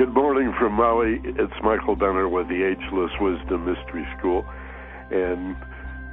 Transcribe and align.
Good 0.00 0.14
morning 0.14 0.54
from 0.58 0.72
Maui. 0.72 1.20
It's 1.22 1.52
Michael 1.62 1.94
Benner 1.94 2.26
with 2.26 2.48
the 2.48 2.64
Ageless 2.64 3.10
Wisdom 3.20 3.66
Mystery 3.66 4.08
School. 4.18 4.46
And 5.10 5.54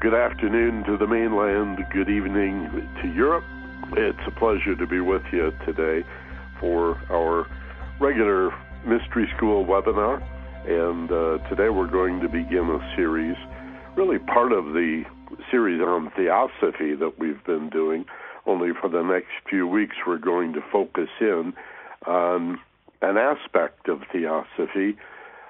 good 0.02 0.14
afternoon 0.14 0.84
to 0.88 0.98
the 0.98 1.08
mainland. 1.08 1.78
Good 1.94 2.10
evening 2.10 2.68
to 3.02 3.08
Europe. 3.14 3.46
It's 3.94 4.20
a 4.28 4.32
pleasure 4.38 4.76
to 4.76 4.86
be 4.86 5.00
with 5.00 5.22
you 5.32 5.54
today 5.66 6.06
for 6.60 6.98
our 7.10 7.48
regular 8.02 8.52
Mystery 8.86 9.26
School 9.38 9.66
webinar. 9.66 10.22
And 10.68 11.10
uh, 11.10 11.48
today 11.48 11.70
we're 11.70 11.88
going 11.88 12.20
to 12.20 12.28
begin 12.28 12.68
a 12.70 12.96
series, 12.98 13.38
really 13.96 14.20
part 14.20 14.52
of 14.52 14.66
the 14.66 15.04
series 15.50 15.80
on 15.80 16.12
theosophy 16.14 16.94
that 16.96 17.14
we've 17.18 17.42
been 17.46 17.70
doing. 17.70 18.04
Only 18.46 18.72
for 18.82 18.90
the 18.90 19.02
next 19.02 19.32
few 19.50 19.66
weeks, 19.66 19.96
we're 20.06 20.18
going 20.18 20.52
to 20.52 20.62
focus 20.74 21.08
in 21.22 21.54
on 22.06 22.60
an 23.02 23.18
aspect 23.18 23.90
of 23.90 24.02
theosophy 24.12 24.98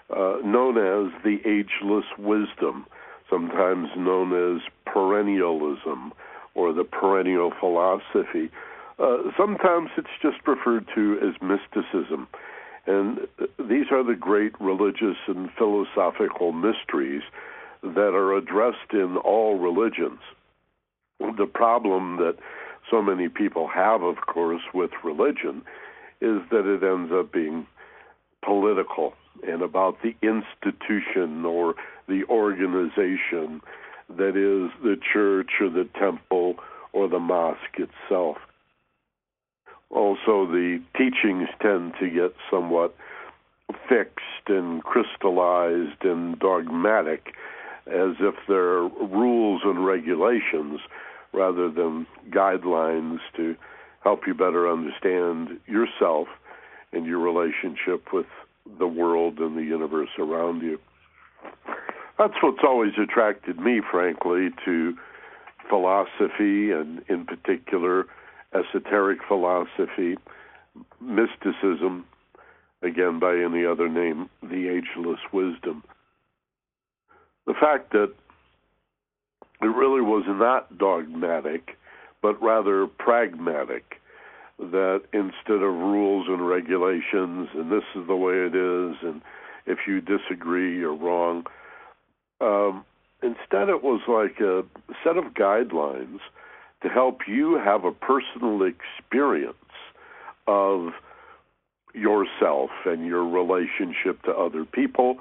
uh, 0.10 0.38
known 0.44 0.78
as 0.78 1.12
the 1.24 1.40
ageless 1.46 2.06
wisdom, 2.18 2.86
sometimes 3.30 3.90
known 3.98 4.56
as 4.56 4.62
perennialism 4.86 6.12
or 6.56 6.74
the 6.74 6.84
perennial 6.84 7.52
philosophy. 7.60 8.50
Uh, 9.00 9.18
sometimes 9.38 9.90
it's 9.98 10.08
just 10.22 10.38
referred 10.48 10.88
to 10.96 11.20
as 11.22 11.42
mysticism. 11.42 12.28
And 12.88 13.28
these 13.60 13.88
are 13.92 14.04
the 14.04 14.16
great 14.18 14.54
religious 14.62 15.18
and 15.28 15.50
philosophical 15.58 16.54
mysteries 16.54 17.22
that 17.84 18.16
are 18.16 18.36
addressed 18.36 18.94
in 18.94 19.18
all 19.18 19.58
religions. 19.58 20.20
The 21.20 21.46
problem 21.46 22.18
that 22.18 22.38
so 22.90 23.02
many 23.02 23.28
people 23.28 23.68
have, 23.68 24.02
of 24.02 24.16
course, 24.26 24.62
with 24.74 24.92
religion 25.04 25.64
is 26.22 26.42
that 26.52 26.66
it 26.66 26.84
ends 26.84 27.12
up 27.14 27.32
being 27.32 27.68
political 28.44 29.14
and 29.48 29.62
about 29.62 29.98
the 30.02 30.16
institution 30.22 31.46
or 31.46 31.76
the 32.08 32.24
organization 32.30 33.62
that 34.10 34.36
is 34.36 34.72
the 34.84 34.98
church 35.14 35.52
or 35.60 35.70
the 35.70 35.88
temple 36.00 36.56
or 36.94 37.08
the 37.08 37.20
mosque 37.20 37.78
itself. 37.78 38.38
Also, 39.90 40.46
the 40.46 40.82
teachings 40.98 41.48
tend 41.62 41.94
to 42.00 42.10
get 42.10 42.34
somewhat 42.50 42.96
fixed 43.88 44.48
and 44.48 44.84
crystallized 44.84 46.04
and 46.04 46.40
dogmatic 46.40 47.34
as 47.86 48.16
if 48.20 48.36
they're 48.48 48.84
rules 48.84 49.62
and 49.64 49.86
regulations 49.86 50.80
rather 51.34 51.70
than 51.70 52.06
guidelines 52.30 53.20
to 53.36 53.56
help 54.08 54.26
you 54.26 54.34
better 54.34 54.72
understand 54.72 55.60
yourself 55.68 56.30
and 56.94 57.06
your 57.06 57.20
relationship 57.20 58.14
with 58.14 58.26
the 58.80 58.88
world 58.88 59.38
and 59.40 59.58
the 59.58 59.64
universe 59.64 60.08
around 60.18 60.62
you. 60.62 60.80
That's 62.18 62.36
what's 62.42 62.64
always 62.64 62.94
attracted 62.98 63.60
me, 63.60 63.82
frankly, 63.92 64.48
to 64.64 64.94
philosophy 65.68 66.72
and, 66.72 67.04
in 67.10 67.26
particular, 67.26 68.06
esoteric 68.54 69.20
philosophy, 69.28 70.16
mysticism, 71.02 72.06
again 72.82 73.20
by 73.20 73.36
any 73.36 73.66
other 73.66 73.90
name, 73.90 74.30
the 74.42 74.70
ageless 74.70 75.20
wisdom. 75.34 75.84
The 77.46 77.56
fact 77.60 77.92
that 77.92 78.14
it 79.62 79.66
really 79.66 80.02
was 80.02 80.24
not 80.28 80.78
dogmatic, 80.78 81.78
but 82.22 82.42
rather 82.42 82.88
pragmatic 82.88 83.97
that 84.60 85.04
instead 85.14 85.62
of 85.62 85.74
rules 85.74 86.28
and 86.28 86.48
regulations, 86.48 87.50
and 87.54 87.72
this 87.72 87.84
is 87.96 88.08
the 88.08 88.16
way 88.16 88.34
it 88.34 88.56
is, 88.56 88.96
and 89.04 89.22
if 89.66 89.80
you 89.88 90.02
disagree, 90.02 90.78
you're 90.78 90.96
wrong. 90.96 91.46
Um, 92.42 92.86
instead, 93.22 93.70
it 93.70 93.84
was 93.84 94.02
like 94.08 94.40
a 94.40 94.64
set 95.04 95.18
of 95.18 95.34
guidelines 95.34 96.20
to 96.82 96.90
help 96.90 97.22
you 97.28 97.60
have 97.64 97.86
a 97.86 97.92
personal 97.92 98.62
experience 98.64 99.56
of 100.48 100.94
yourself 101.94 102.70
and 102.86 103.06
your 103.06 103.28
relationship 103.28 104.22
to 104.24 104.32
other 104.32 104.66
people, 104.66 105.18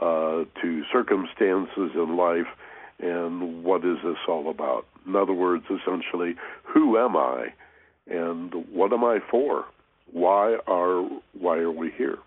uh, 0.00 0.44
to 0.60 0.82
circumstances 0.92 1.90
in 1.94 2.16
life, 2.16 2.48
and 2.98 3.64
what 3.64 3.84
is 3.84 3.98
this 4.04 4.16
all 4.28 4.50
about? 4.50 4.86
In 5.06 5.14
other 5.16 5.32
words, 5.32 5.64
essentially, 5.66 6.34
who 6.62 6.98
am 6.98 7.16
I? 7.16 7.52
And 8.06 8.52
what 8.72 8.92
am 8.92 9.04
I 9.04 9.18
for? 9.30 9.64
Why 10.12 10.58
are 10.66 11.08
why 11.38 11.58
are 11.58 11.70
we 11.70 11.90
here? 11.90 12.18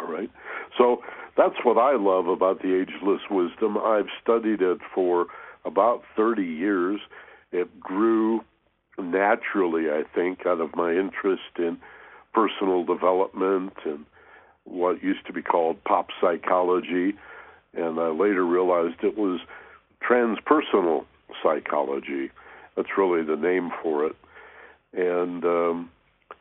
All 0.00 0.10
right. 0.10 0.30
So 0.78 1.02
that's 1.36 1.56
what 1.64 1.78
I 1.78 1.96
love 1.96 2.26
about 2.28 2.62
the 2.62 2.74
ageless 2.74 3.20
wisdom. 3.30 3.76
I've 3.78 4.08
studied 4.22 4.62
it 4.62 4.78
for 4.94 5.26
about 5.64 6.02
30 6.16 6.42
years. 6.42 7.00
It 7.52 7.80
grew 7.80 8.42
naturally, 8.98 9.90
I 9.90 10.02
think, 10.14 10.46
out 10.46 10.60
of 10.60 10.74
my 10.74 10.92
interest 10.92 11.58
in 11.58 11.78
personal 12.32 12.84
development 12.84 13.74
and 13.84 14.04
what 14.64 15.02
used 15.02 15.26
to 15.26 15.32
be 15.32 15.42
called 15.42 15.82
pop 15.84 16.08
psychology. 16.20 17.14
And 17.74 18.00
I 18.00 18.08
later 18.08 18.44
realized 18.44 19.02
it 19.02 19.16
was 19.16 19.40
transpersonal 20.02 21.04
psychology. 21.42 22.30
That's 22.76 22.88
really 22.96 23.22
the 23.22 23.36
name 23.36 23.70
for 23.82 24.06
it 24.06 24.16
and 24.92 25.44
um, 25.44 25.90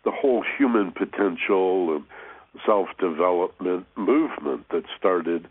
the 0.03 0.11
whole 0.11 0.43
human 0.57 0.91
potential 0.91 1.95
and 1.95 2.03
self 2.65 2.87
development 2.99 3.85
movement 3.95 4.65
that 4.69 4.83
started 4.97 5.47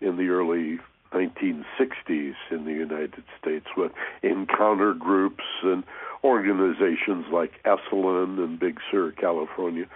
in 0.00 0.16
the 0.16 0.28
early 0.28 0.78
1960s 1.12 2.34
in 2.50 2.64
the 2.64 2.72
United 2.72 3.24
States 3.40 3.66
with 3.76 3.92
encounter 4.22 4.92
groups 4.92 5.44
and 5.62 5.84
organizations 6.24 7.26
like 7.32 7.52
Esalen 7.64 8.38
and 8.38 8.58
Big 8.58 8.78
Sur, 8.90 9.12
California. 9.12 9.86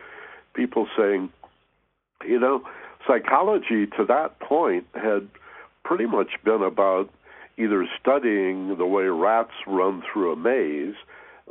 People 0.54 0.86
saying, 0.96 1.30
you 2.26 2.38
know, 2.38 2.62
psychology 3.06 3.86
to 3.86 4.04
that 4.06 4.38
point 4.40 4.86
had 4.94 5.28
pretty 5.84 6.06
much 6.06 6.30
been 6.44 6.62
about 6.62 7.10
either 7.58 7.86
studying 8.00 8.76
the 8.78 8.86
way 8.86 9.04
rats 9.04 9.52
run 9.66 10.02
through 10.12 10.32
a 10.32 10.36
maze 10.36 10.94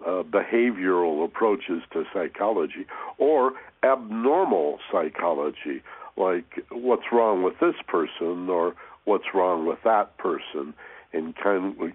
uh, 0.06 0.24
behavioral 0.24 1.24
approaches 1.24 1.84
to 1.94 2.04
psychology 2.14 2.86
or 3.18 3.54
abnormal 3.84 4.80
psychology, 4.92 5.82
like 6.18 6.64
what's 6.72 7.12
wrong 7.12 7.44
with 7.44 7.60
this 7.60 7.76
person 7.88 8.50
or 8.50 8.76
what's 9.06 9.34
wrong 9.34 9.66
with 9.66 9.80
that 9.84 10.18
person, 10.18 10.74
and 11.14 11.36
can 11.36 11.76
we, 11.78 11.94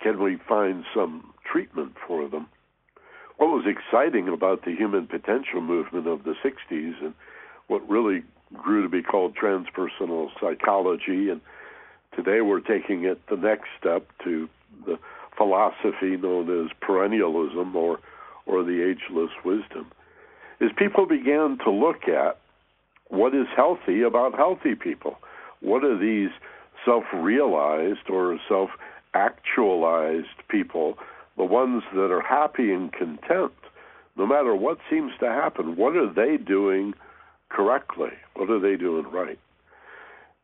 can 0.00 0.22
we 0.22 0.38
find 0.48 0.84
some 0.94 1.32
treatment 1.50 1.92
for 2.06 2.28
them? 2.28 2.46
What 3.36 3.48
was 3.48 3.64
exciting 3.66 4.28
about 4.28 4.64
the 4.64 4.72
human 4.72 5.06
potential 5.06 5.60
movement 5.60 6.06
of 6.06 6.24
the 6.24 6.34
60s 6.44 7.02
and 7.02 7.14
what 7.68 7.88
really 7.88 8.22
grew 8.54 8.82
to 8.82 8.88
be 8.88 9.02
called 9.02 9.34
transpersonal 9.36 10.28
psychology, 10.40 11.30
and 11.30 11.40
today 12.14 12.40
we're 12.40 12.60
taking 12.60 13.04
it 13.04 13.20
the 13.28 13.36
next 13.36 13.68
step 13.78 14.06
to 14.24 14.48
the 14.86 14.98
philosophy 15.40 16.18
known 16.18 16.64
as 16.64 16.70
perennialism 16.86 17.74
or 17.74 17.98
or 18.44 18.62
the 18.62 18.82
ageless 18.82 19.30
wisdom 19.42 19.90
is 20.60 20.70
people 20.76 21.06
began 21.06 21.56
to 21.64 21.70
look 21.70 22.08
at 22.08 22.38
what 23.08 23.34
is 23.34 23.46
healthy 23.56 24.02
about 24.02 24.34
healthy 24.34 24.74
people. 24.74 25.16
What 25.60 25.82
are 25.82 25.96
these 25.96 26.28
self-realized 26.84 28.10
or 28.10 28.38
self-actualized 28.48 30.48
people, 30.50 30.98
the 31.38 31.44
ones 31.44 31.84
that 31.94 32.10
are 32.10 32.20
happy 32.20 32.70
and 32.72 32.92
content 32.92 33.52
no 34.16 34.26
matter 34.26 34.54
what 34.54 34.78
seems 34.90 35.12
to 35.20 35.26
happen? 35.26 35.76
What 35.76 35.96
are 35.96 36.12
they 36.12 36.36
doing 36.36 36.92
correctly? 37.48 38.10
What 38.34 38.50
are 38.50 38.60
they 38.60 38.76
doing 38.76 39.06
right? 39.10 39.38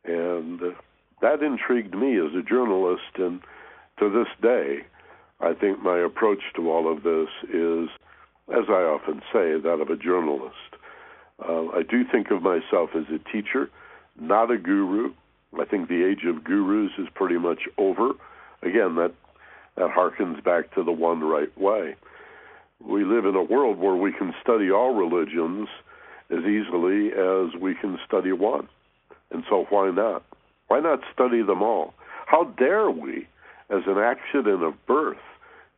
And 0.07 0.63
uh, 0.63 0.71
that 1.21 1.43
intrigued 1.43 1.95
me 1.95 2.17
as 2.17 2.35
a 2.35 2.43
journalist 2.43 3.19
and 3.19 3.43
to 3.99 4.11
this 4.11 4.29
day, 4.43 4.81
I 5.41 5.55
think 5.55 5.83
my 5.83 5.99
approach 5.99 6.41
to 6.57 6.71
all 6.71 6.91
of 6.91 7.03
this 7.03 7.29
is, 7.53 7.89
as 8.49 8.65
I 8.69 8.83
often 8.85 9.21
say, 9.33 9.61
that 9.61 9.79
of 9.81 9.91
a 9.91 9.97
journalist. 9.97 10.55
Uh, 11.39 11.67
I 11.69 11.83
do 11.83 12.05
think 12.11 12.31
of 12.31 12.43
myself 12.43 12.91
as 12.95 13.05
a 13.13 13.19
teacher, 13.31 13.71
not 14.19 14.51
a 14.51 14.57
guru. 14.57 15.13
I 15.59 15.65
think 15.65 15.89
the 15.89 16.05
age 16.05 16.25
of 16.27 16.45
gurus 16.45 16.93
is 16.99 17.09
pretty 17.15 17.39
much 17.39 17.61
over. 17.79 18.13
Again, 18.63 18.97
that 18.97 19.13
that 19.77 19.91
harkens 19.91 20.43
back 20.43 20.75
to 20.75 20.83
the 20.83 20.93
one 20.93 21.21
right 21.21 21.57
way. 21.59 21.95
We 22.81 23.05
live 23.05 23.27
in 23.27 23.37
a 23.37 23.43
world 23.43 23.79
where 23.79 23.95
we 23.95 24.13
can 24.13 24.33
study 24.43 24.71
all 24.71 24.95
religions 24.95 25.69
as 26.31 26.41
easily 26.41 27.13
as 27.13 27.61
we 27.61 27.75
can 27.75 27.99
study 28.07 28.33
one. 28.33 28.69
And 29.31 29.45
so 29.51 29.67
why 29.69 29.91
not? 29.91 30.25
Why 30.69 30.81
not 30.81 31.01
study 31.13 31.43
them 31.43 31.63
all? 31.63 31.95
How 32.27 32.45
dare 32.59 32.91
we 32.91 33.29
as 33.71 33.83
an 33.87 33.99
accident 33.99 34.63
of 34.63 34.75
birth, 34.87 35.17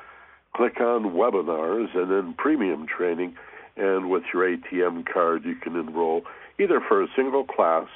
click 0.59 0.81
on 0.81 1.13
webinars 1.13 1.97
and 1.97 2.11
then 2.11 2.35
premium 2.37 2.87
training. 2.87 3.35
And 3.77 4.11
with 4.11 4.25
your 4.35 4.57
ATM 4.57 5.07
card, 5.13 5.45
you 5.45 5.55
can 5.55 5.77
enroll 5.77 6.23
either 6.59 6.81
for 6.87 7.03
a 7.03 7.07
single 7.15 7.45
class, 7.45 7.87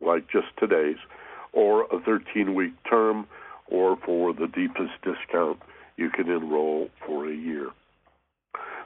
like 0.00 0.30
just 0.30 0.46
today's, 0.58 0.96
or 1.52 1.84
a 1.92 2.00
13 2.00 2.54
week 2.54 2.72
term, 2.88 3.26
or 3.66 3.98
for 4.04 4.32
the 4.32 4.46
deepest 4.46 4.92
discount, 5.04 5.58
you 5.96 6.08
can 6.08 6.30
enroll 6.30 6.88
for 7.06 7.30
a 7.30 7.34
year. 7.34 7.68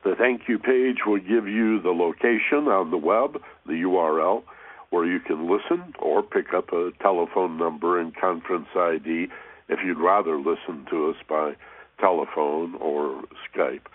The 0.02 0.16
thank 0.18 0.42
you 0.48 0.58
page 0.58 0.98
will 1.06 1.20
give 1.20 1.46
you 1.46 1.80
the 1.80 1.90
location 1.90 2.68
on 2.68 2.90
the 2.90 2.98
web, 2.98 3.40
the 3.64 3.72
URL, 3.72 4.42
where 4.90 5.06
you 5.06 5.20
can 5.20 5.48
listen 5.48 5.94
or 6.00 6.22
pick 6.22 6.52
up 6.52 6.72
a 6.72 6.90
telephone 7.00 7.56
number 7.56 8.00
and 8.00 8.14
conference 8.14 8.68
ID 8.74 9.28
if 9.68 9.80
you'd 9.84 9.98
rather 9.98 10.38
listen 10.38 10.86
to 10.90 11.10
us 11.10 11.16
by 11.28 11.54
telephone 12.00 12.74
or 12.76 13.24
Skype. 13.52 13.86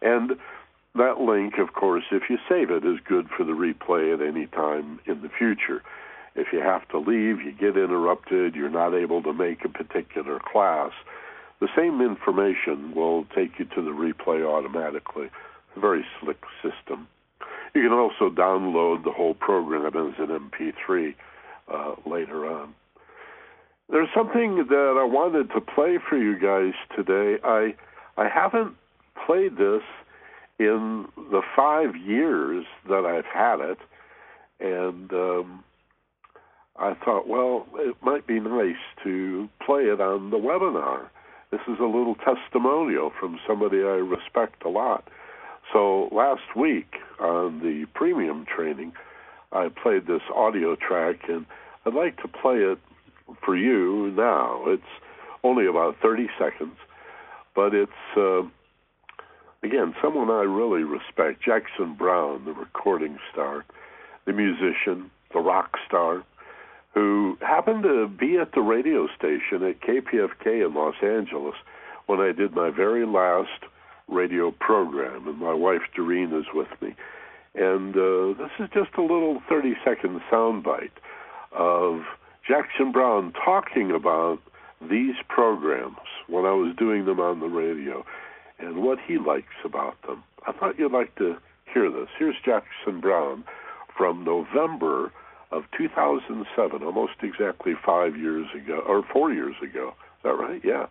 And 0.00 0.32
that 0.94 1.20
link, 1.20 1.58
of 1.58 1.74
course, 1.74 2.04
if 2.10 2.24
you 2.28 2.38
save 2.48 2.70
it, 2.70 2.84
is 2.84 2.98
good 3.06 3.28
for 3.36 3.44
the 3.44 3.52
replay 3.52 4.12
at 4.12 4.26
any 4.26 4.46
time 4.46 5.00
in 5.06 5.22
the 5.22 5.28
future. 5.28 5.82
If 6.34 6.48
you 6.52 6.60
have 6.60 6.88
to 6.88 6.98
leave, 6.98 7.40
you 7.42 7.52
get 7.52 7.76
interrupted, 7.76 8.54
you're 8.54 8.70
not 8.70 8.94
able 8.94 9.22
to 9.22 9.32
make 9.32 9.64
a 9.64 9.68
particular 9.68 10.38
class, 10.40 10.92
the 11.62 11.68
same 11.76 12.00
information 12.00 12.92
will 12.92 13.24
take 13.36 13.60
you 13.60 13.66
to 13.66 13.82
the 13.82 13.92
replay 13.92 14.44
automatically. 14.44 15.30
A 15.76 15.80
very 15.80 16.04
slick 16.20 16.42
system. 16.60 17.06
You 17.72 17.82
can 17.82 17.92
also 17.92 18.34
download 18.34 19.04
the 19.04 19.12
whole 19.12 19.34
program 19.34 19.86
as 19.86 20.18
an 20.18 20.50
MP3 20.50 21.14
uh, 21.72 21.94
later 22.04 22.46
on. 22.46 22.74
There's 23.88 24.08
something 24.14 24.66
that 24.68 24.96
I 24.98 25.04
wanted 25.04 25.50
to 25.50 25.60
play 25.60 25.98
for 26.08 26.16
you 26.16 26.38
guys 26.38 26.74
today. 26.96 27.38
I 27.44 27.74
I 28.16 28.28
haven't 28.28 28.74
played 29.26 29.56
this 29.56 29.82
in 30.58 31.06
the 31.16 31.42
five 31.56 31.96
years 31.96 32.64
that 32.88 33.04
I've 33.04 33.24
had 33.24 33.60
it, 33.60 33.78
and 34.60 35.12
um, 35.12 35.64
I 36.76 36.94
thought, 36.94 37.28
well, 37.28 37.66
it 37.76 37.96
might 38.02 38.26
be 38.26 38.40
nice 38.40 38.76
to 39.04 39.48
play 39.64 39.82
it 39.82 40.00
on 40.00 40.30
the 40.30 40.38
webinar. 40.38 41.08
This 41.50 41.60
is 41.68 41.78
a 41.80 41.84
little 41.84 42.16
testimonial 42.16 43.12
from 43.18 43.38
somebody 43.46 43.78
I 43.78 44.00
respect 44.00 44.64
a 44.64 44.68
lot. 44.68 45.08
So 45.72 46.08
last 46.12 46.56
week 46.56 46.94
on 47.20 47.60
the 47.60 47.86
premium 47.94 48.46
training, 48.46 48.92
I 49.52 49.68
played 49.68 50.06
this 50.06 50.22
audio 50.34 50.76
track, 50.76 51.28
and 51.28 51.44
I'd 51.84 51.94
like 51.94 52.16
to 52.22 52.28
play 52.28 52.56
it 52.56 52.78
for 53.44 53.56
you 53.56 54.12
now. 54.16 54.64
It's 54.66 54.82
only 55.44 55.66
about 55.66 55.96
30 56.00 56.28
seconds, 56.38 56.76
but 57.54 57.74
it's, 57.74 57.92
uh, 58.16 58.42
again, 59.62 59.94
someone 60.02 60.30
I 60.30 60.42
really 60.42 60.84
respect 60.84 61.42
Jackson 61.42 61.94
Browne, 61.94 62.44
the 62.44 62.52
recording 62.52 63.18
star, 63.32 63.64
the 64.26 64.32
musician, 64.32 65.10
the 65.32 65.40
rock 65.40 65.76
star, 65.86 66.24
who 66.94 67.38
happened 67.40 67.82
to 67.84 68.06
be 68.08 68.36
at 68.36 68.52
the 68.52 68.60
radio 68.60 69.08
station 69.16 69.62
at 69.64 69.80
KPFK 69.80 70.66
in 70.66 70.74
Los 70.74 70.96
Angeles 71.02 71.54
when 72.06 72.20
I 72.20 72.32
did 72.32 72.52
my 72.54 72.70
very 72.70 73.06
last 73.06 73.64
radio 74.08 74.50
program, 74.50 75.26
and 75.26 75.38
my 75.38 75.54
wife 75.54 75.82
Doreen 75.94 76.32
is 76.34 76.44
with 76.52 76.68
me. 76.80 76.94
And 77.54 77.96
uh, 77.96 78.38
this 78.38 78.50
is 78.58 78.68
just 78.72 78.94
a 78.96 79.02
little 79.02 79.42
30 79.48 79.74
second 79.84 80.20
soundbite 80.30 80.90
of 81.52 82.00
Jackson 82.46 82.92
Browne 82.92 83.32
talking 83.32 83.90
about 83.90 84.38
these 84.80 85.14
programs 85.28 85.96
when 86.28 86.44
I 86.44 86.52
was 86.52 86.74
doing 86.76 87.04
them 87.04 87.20
on 87.20 87.40
the 87.40 87.46
radio 87.46 88.04
and 88.58 88.82
what 88.82 88.98
he 89.06 89.18
likes 89.18 89.54
about 89.64 90.00
them. 90.02 90.22
I 90.46 90.52
thought 90.52 90.78
you'd 90.78 90.92
like 90.92 91.14
to 91.16 91.36
hear 91.72 91.90
this. 91.90 92.08
Here's 92.18 92.36
Jackson 92.44 93.00
Browne 93.00 93.44
from 93.96 94.24
November 94.24 95.12
of 95.50 95.64
2007, 95.76 96.82
almost 96.82 97.12
exactly 97.22 97.72
five 97.84 98.16
years 98.16 98.46
ago, 98.56 98.82
or 98.86 99.02
four 99.12 99.32
years 99.32 99.54
ago. 99.62 99.88
Is 99.88 100.22
that 100.24 100.30
right? 100.30 100.60
Yeah, 100.64 100.86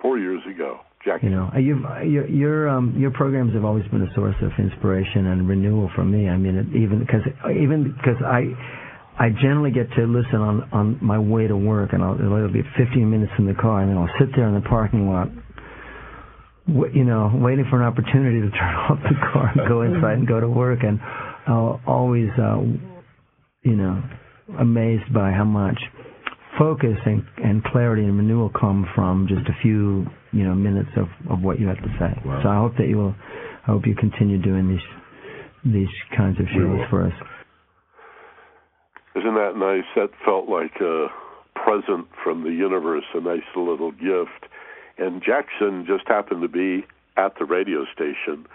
four 0.00 0.18
years 0.18 0.42
ago. 0.48 0.80
Jackson. 1.04 1.30
You 1.30 1.36
know, 1.36 1.50
your 1.56 2.26
your 2.26 2.68
um, 2.68 2.94
your 2.98 3.12
programs 3.12 3.54
have 3.54 3.64
always 3.64 3.86
been 3.88 4.02
a 4.02 4.12
source 4.14 4.34
of 4.42 4.50
inspiration 4.58 5.26
and 5.26 5.48
renewal 5.48 5.90
for 5.94 6.04
me. 6.04 6.28
I 6.28 6.36
mean, 6.36 6.56
even 6.74 6.98
because 6.98 7.22
even 7.54 7.94
because 7.96 8.18
I 8.24 8.50
I 9.18 9.30
generally 9.30 9.70
get 9.70 9.88
to 9.96 10.04
listen 10.04 10.40
on 10.40 10.68
on 10.72 10.98
my 11.00 11.18
way 11.18 11.46
to 11.46 11.56
work, 11.56 11.92
and 11.92 12.02
I'll, 12.02 12.14
it'll 12.14 12.52
be 12.52 12.62
15 12.76 13.10
minutes 13.10 13.32
in 13.38 13.46
the 13.46 13.54
car, 13.54 13.80
and 13.80 13.90
then 13.90 13.96
I'll 13.98 14.12
sit 14.18 14.28
there 14.36 14.46
in 14.46 14.54
the 14.54 14.68
parking 14.68 15.08
lot, 15.08 15.28
you 16.94 17.04
know, 17.04 17.32
waiting 17.34 17.64
for 17.70 17.80
an 17.80 17.86
opportunity 17.86 18.40
to 18.42 18.50
turn 18.58 18.74
off 18.74 18.98
the 19.02 19.16
car 19.32 19.52
and 19.54 19.68
go 19.68 19.82
inside 19.82 20.18
and 20.18 20.28
go 20.28 20.40
to 20.40 20.48
work, 20.48 20.80
and 20.82 21.00
I'll 21.46 21.80
always, 21.86 22.28
uh, 22.38 22.60
you 23.62 23.76
know, 23.76 24.02
amazed 24.60 25.12
by 25.14 25.32
how 25.32 25.44
much 25.44 25.78
focus 26.58 26.96
and, 27.04 27.22
and 27.42 27.64
clarity 27.64 28.04
and 28.04 28.16
renewal 28.16 28.50
come 28.58 28.86
from 28.94 29.26
just 29.28 29.48
a 29.48 29.56
few, 29.62 30.06
you 30.32 30.44
know, 30.44 30.54
minutes 30.54 30.90
of 30.96 31.08
of 31.30 31.42
what 31.42 31.58
you 31.58 31.66
have 31.68 31.78
to 31.78 31.96
say. 31.98 32.12
Wow. 32.24 32.40
So 32.42 32.48
I 32.48 32.56
hope 32.56 32.76
that 32.78 32.88
you 32.88 32.98
will, 32.98 33.14
I 33.62 33.66
hope 33.72 33.86
you 33.86 33.94
continue 33.94 34.40
doing 34.40 34.68
these 34.68 35.72
these 35.72 35.88
kinds 36.16 36.38
of 36.38 36.46
shows 36.54 36.80
for 36.90 37.06
us. 37.06 37.12
Isn't 39.16 39.34
that 39.34 39.56
nice? 39.56 39.86
That 39.94 40.10
felt 40.24 40.48
like 40.48 40.80
a 40.80 41.06
present 41.54 42.06
from 42.22 42.44
the 42.44 42.50
universe, 42.50 43.04
a 43.14 43.20
nice 43.20 43.48
little 43.56 43.90
gift. 43.90 44.52
And 44.98 45.22
Jackson 45.22 45.86
just 45.86 46.06
happened 46.06 46.42
to 46.42 46.48
be 46.48 46.86
at 47.16 47.38
the 47.38 47.46
radio 47.46 47.86
station 47.94 48.46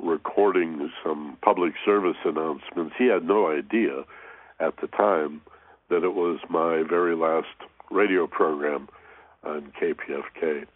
recording 0.00 0.90
some 1.04 1.36
public 1.42 1.74
service 1.84 2.16
announcements. 2.24 2.94
He 2.98 3.06
had 3.06 3.24
no 3.24 3.50
idea 3.50 4.04
at 4.58 4.74
the 4.80 4.88
time 4.88 5.42
that 5.90 6.02
it 6.02 6.14
was 6.14 6.40
my 6.48 6.82
very 6.82 7.14
last 7.14 7.54
radio 7.90 8.26
program 8.26 8.88
on 9.44 9.72
KPFK. 9.80 10.66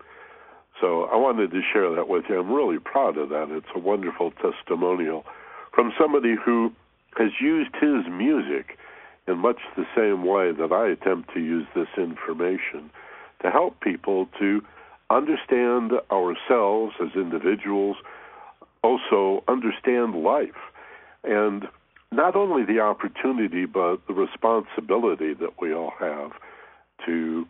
So 0.80 1.04
I 1.04 1.16
wanted 1.16 1.50
to 1.50 1.60
share 1.72 1.92
that 1.94 2.08
with 2.08 2.24
you. 2.28 2.38
I'm 2.38 2.52
really 2.52 2.78
proud 2.78 3.16
of 3.16 3.30
that. 3.30 3.48
It's 3.50 3.66
a 3.74 3.78
wonderful 3.78 4.32
testimonial 4.32 5.24
from 5.72 5.92
somebody 5.98 6.34
who 6.36 6.72
has 7.16 7.30
used 7.40 7.74
his 7.80 8.06
music 8.10 8.78
in 9.26 9.38
much 9.38 9.58
the 9.76 9.86
same 9.96 10.24
way 10.24 10.52
that 10.52 10.72
I 10.72 10.88
attempt 10.88 11.32
to 11.34 11.40
use 11.40 11.66
this 11.74 11.88
information 11.96 12.90
to 13.42 13.50
help 13.50 13.80
people 13.80 14.28
to 14.38 14.62
understand 15.10 15.92
ourselves 16.10 16.94
as 17.00 17.14
individuals, 17.14 17.96
also 18.82 19.44
understand 19.48 20.14
life. 20.14 20.50
And 21.22 21.68
not 22.12 22.36
only 22.36 22.64
the 22.64 22.80
opportunity, 22.80 23.66
but 23.66 24.06
the 24.06 24.14
responsibility 24.14 25.34
that 25.34 25.60
we 25.60 25.74
all 25.74 25.92
have 25.98 26.32
to 27.06 27.46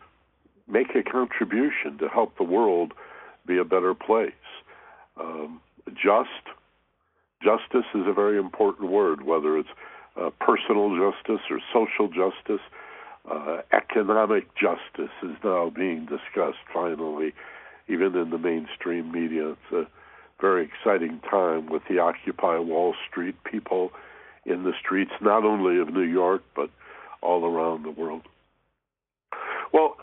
make 0.67 0.95
a 0.95 1.03
contribution 1.03 1.97
to 1.99 2.07
help 2.07 2.37
the 2.37 2.43
world 2.43 2.93
be 3.45 3.57
a 3.57 3.63
better 3.63 3.93
place. 3.93 4.31
Um, 5.19 5.61
just 5.93 6.29
justice 7.43 7.85
is 7.93 8.07
a 8.07 8.13
very 8.13 8.37
important 8.37 8.89
word, 8.89 9.23
whether 9.23 9.57
it's 9.57 9.69
uh, 10.19 10.29
personal 10.39 10.89
justice 10.97 11.41
or 11.49 11.59
social 11.73 12.07
justice. 12.07 12.63
Uh, 13.29 13.61
economic 13.73 14.53
justice 14.55 15.13
is 15.23 15.35
now 15.43 15.69
being 15.75 16.05
discussed 16.05 16.63
finally, 16.73 17.33
even 17.87 18.15
in 18.15 18.29
the 18.29 18.37
mainstream 18.37 19.11
media. 19.11 19.51
It's 19.51 19.71
a 19.71 19.87
very 20.39 20.65
exciting 20.65 21.19
time 21.29 21.67
with 21.67 21.83
the 21.89 21.99
Occupy 21.99 22.59
Wall 22.59 22.93
Street 23.09 23.35
people 23.43 23.91
in 24.45 24.63
the 24.63 24.73
streets, 24.79 25.11
not 25.21 25.43
only 25.43 25.79
of 25.79 25.91
New 25.91 26.01
York, 26.01 26.43
but 26.55 26.69
all 27.21 27.45
around 27.45 27.83
the 27.83 27.89
world. 27.89 28.21
Well, 29.73 29.97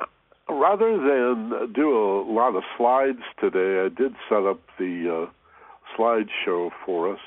rather 0.48 0.96
than 0.96 1.72
do 1.72 1.96
a 1.96 2.26
lot 2.30 2.56
of 2.56 2.62
slides 2.76 3.22
today, 3.40 3.86
I 3.86 3.88
did 3.88 4.14
set 4.28 4.44
up 4.44 4.60
the 4.78 5.28
uh, 5.28 5.96
slideshow 5.96 6.70
for 6.84 7.12
us. 7.12 7.20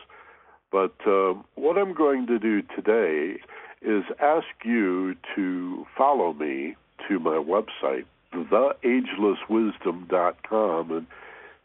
But 0.76 1.00
uh, 1.08 1.34
what 1.56 1.78
I'm 1.78 1.94
going 1.94 2.28
to 2.28 2.38
do 2.38 2.62
today 2.62 3.40
is 3.82 4.04
ask 4.22 4.46
you 4.66 5.16
to 5.34 5.88
follow 5.98 6.34
me 6.34 6.76
to 7.08 7.18
my 7.18 7.38
website, 7.38 8.04
theagelesswisdom.com. 8.34 10.92
And 10.92 11.08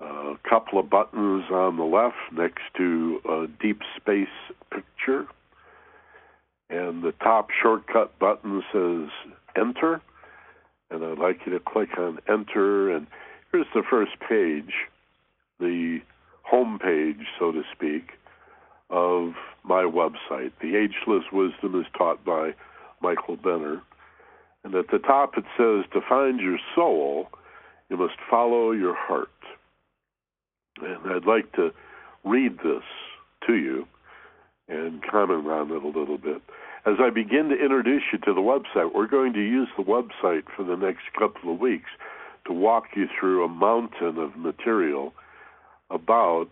a 0.00 0.34
couple 0.48 0.78
of 0.78 0.90
buttons 0.90 1.44
on 1.50 1.76
the 1.76 1.84
left 1.84 2.16
next 2.32 2.62
to 2.76 3.20
a 3.28 3.46
deep 3.62 3.80
space 3.96 4.28
picture. 4.70 5.26
And 6.68 7.02
the 7.02 7.12
top 7.22 7.48
shortcut 7.62 8.18
button 8.18 8.62
says 8.72 9.08
enter. 9.56 10.02
And 10.90 11.04
I'd 11.04 11.18
like 11.18 11.40
you 11.46 11.52
to 11.52 11.60
click 11.60 11.90
on 11.98 12.18
enter 12.28 12.94
and 12.94 13.06
Here's 13.56 13.66
the 13.74 13.82
first 13.88 14.12
page, 14.28 14.74
the 15.58 16.00
home 16.42 16.78
page, 16.78 17.26
so 17.38 17.52
to 17.52 17.62
speak, 17.74 18.10
of 18.90 19.32
my 19.64 19.82
website. 19.82 20.52
The 20.60 20.76
Ageless 20.76 21.24
Wisdom 21.32 21.80
is 21.80 21.86
taught 21.96 22.24
by 22.24 22.54
Michael 23.00 23.36
Benner. 23.36 23.82
And 24.64 24.74
at 24.74 24.88
the 24.92 24.98
top 24.98 25.38
it 25.38 25.44
says, 25.56 25.90
To 25.92 26.06
find 26.06 26.40
your 26.40 26.58
soul, 26.74 27.28
you 27.88 27.96
must 27.96 28.16
follow 28.28 28.72
your 28.72 28.94
heart. 28.94 29.30
And 30.82 31.12
I'd 31.12 31.26
like 31.26 31.52
to 31.52 31.72
read 32.24 32.58
this 32.58 32.82
to 33.46 33.54
you 33.54 33.86
and 34.68 35.02
comment 35.02 35.46
on 35.46 35.70
it 35.70 35.82
a 35.82 35.86
little 35.86 36.18
bit. 36.18 36.42
As 36.84 36.94
I 37.00 37.10
begin 37.10 37.48
to 37.48 37.56
introduce 37.56 38.02
you 38.12 38.18
to 38.18 38.34
the 38.34 38.40
website, 38.40 38.94
we're 38.94 39.06
going 39.06 39.32
to 39.32 39.40
use 39.40 39.68
the 39.76 39.82
website 39.82 40.44
for 40.56 40.64
the 40.64 40.76
next 40.76 41.02
couple 41.18 41.52
of 41.52 41.60
weeks 41.60 41.90
to 42.46 42.52
walk 42.52 42.84
you 42.94 43.06
through 43.18 43.44
a 43.44 43.48
mountain 43.48 44.18
of 44.18 44.36
material 44.36 45.12
about 45.90 46.50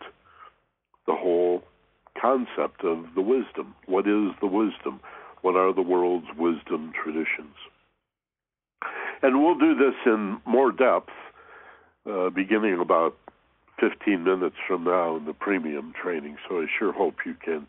the 1.07 1.15
whole 1.15 1.63
concept 2.21 2.85
of 2.85 3.07
the 3.15 3.21
wisdom. 3.21 3.75
What 3.87 4.07
is 4.07 4.33
the 4.41 4.47
wisdom? 4.47 5.01
What 5.43 5.57
are 5.57 5.73
the 5.73 5.83
world's 5.83 6.29
wisdom 6.37 6.93
traditions? 6.93 7.55
And 9.23 9.43
we'll 9.43 9.59
do 9.59 9.75
this 9.75 9.95
in 10.07 10.41
more 10.47 10.73
depth 10.73 11.11
uh, 12.11 12.31
beginning 12.31 12.79
about 12.81 13.17
15 13.81 14.23
minutes 14.23 14.57
from 14.67 14.85
now 14.85 15.17
in 15.17 15.25
the 15.25 15.33
premium 15.33 15.93
training. 16.01 16.37
So 16.49 16.61
I 16.61 16.67
sure 16.79 16.93
hope 16.93 17.17
you 17.27 17.35
can 17.35 17.67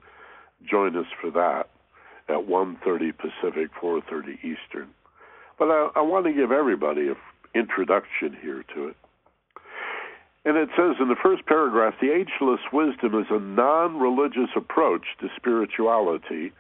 join 0.69 0.95
us 0.95 1.07
for 1.21 1.31
that 1.31 1.69
at 2.27 2.47
1.30 2.47 3.13
Pacific, 3.17 3.69
4.30 3.81 4.37
Eastern. 4.39 4.89
But 5.57 5.65
I, 5.65 5.89
I 5.95 6.01
want 6.01 6.25
to 6.25 6.33
give 6.33 6.51
everybody 6.51 7.07
an 7.07 7.15
introduction 7.53 8.35
here 8.41 8.63
to 8.75 8.87
it. 8.89 8.95
And 10.43 10.57
it 10.57 10.69
says 10.77 10.97
in 10.99 11.07
the 11.07 11.15
first 11.21 11.45
paragraph 11.47 11.95
the 11.99 12.11
ageless 12.11 12.59
wisdom 12.71 13.19
is 13.19 13.25
a 13.31 13.39
non 13.39 13.99
religious 13.99 14.49
approach 14.55 15.03
to 15.19 15.27
spirituality, 15.35 16.51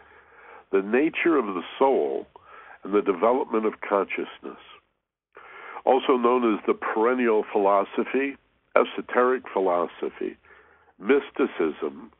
the 0.71 0.81
nature 0.81 1.37
of 1.37 1.45
the 1.45 1.61
soul, 1.77 2.25
and 2.83 2.93
the 2.93 3.01
development 3.01 3.65
of 3.65 3.73
consciousness. 3.87 4.61
Also 5.85 6.17
known 6.17 6.55
as 6.55 6.59
the 6.65 6.73
perennial 6.73 7.45
philosophy, 7.51 8.37
esoteric 8.75 9.43
philosophy, 9.51 10.37
mysticism, 10.99 12.11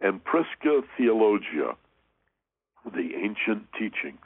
and 0.00 0.22
Prisca 0.24 0.82
Theologia, 0.96 1.76
the 2.84 3.10
ancient 3.16 3.66
teachings. 3.78 4.18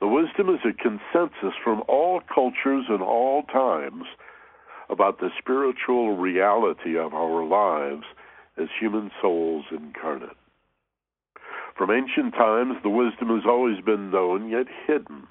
The 0.00 0.08
wisdom 0.08 0.50
is 0.50 0.60
a 0.64 0.72
consensus 0.72 1.54
from 1.62 1.82
all 1.88 2.20
cultures 2.32 2.86
and 2.88 3.00
all 3.00 3.44
times 3.44 4.04
about 4.90 5.20
the 5.20 5.30
spiritual 5.38 6.16
reality 6.16 6.98
of 6.98 7.14
our 7.14 7.44
lives 7.44 8.04
as 8.58 8.68
human 8.78 9.10
souls 9.22 9.64
incarnate. 9.70 10.36
From 11.76 11.90
ancient 11.90 12.34
times, 12.34 12.76
the 12.82 12.90
wisdom 12.90 13.28
has 13.28 13.46
always 13.46 13.80
been 13.80 14.10
known 14.10 14.48
yet 14.48 14.66
hidden, 14.86 15.26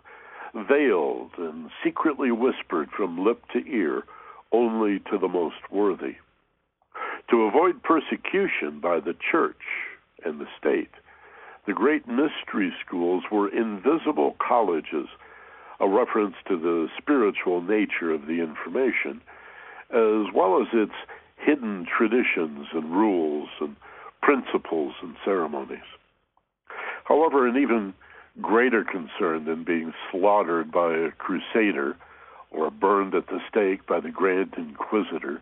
veiled, 0.67 1.31
and 1.37 1.69
secretly 1.83 2.31
whispered 2.31 2.89
from 2.95 3.23
lip 3.23 3.43
to 3.53 3.65
ear 3.67 4.03
only 4.53 4.99
to 5.11 5.17
the 5.17 5.27
most 5.27 5.71
worthy. 5.71 6.15
To 7.31 7.43
avoid 7.43 7.83
persecution 7.83 8.79
by 8.79 8.99
the 8.99 9.15
church 9.31 9.61
and 10.23 10.39
the 10.39 10.47
state, 10.57 10.91
the 11.65 11.73
great 11.73 12.07
mystery 12.07 12.73
schools 12.85 13.23
were 13.31 13.49
invisible 13.49 14.35
colleges, 14.45 15.07
a 15.79 15.87
reference 15.87 16.35
to 16.47 16.57
the 16.57 16.87
spiritual 16.97 17.61
nature 17.61 18.11
of 18.11 18.27
the 18.27 18.41
information, 18.41 19.21
as 19.89 20.31
well 20.33 20.61
as 20.61 20.67
its 20.73 20.93
hidden 21.37 21.85
traditions 21.85 22.67
and 22.73 22.91
rules 22.91 23.49
and 23.59 23.75
principles 24.21 24.93
and 25.01 25.15
ceremonies. 25.25 25.79
However, 27.05 27.47
an 27.47 27.57
even 27.57 27.93
greater 28.41 28.83
concern 28.83 29.45
than 29.45 29.63
being 29.63 29.93
slaughtered 30.11 30.71
by 30.71 30.93
a 30.93 31.11
crusader 31.11 31.97
or 32.53 32.71
burned 32.71 33.15
at 33.15 33.27
the 33.27 33.39
stake 33.49 33.85
by 33.87 33.99
the 33.99 34.11
Grand 34.11 34.53
Inquisitor 34.57 35.41